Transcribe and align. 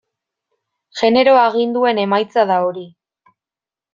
Genero 1.01 1.35
aginduen 1.41 2.01
emaitza 2.05 2.47
da 2.53 2.59
hori. 2.69 2.87